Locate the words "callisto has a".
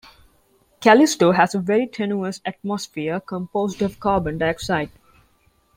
0.79-1.59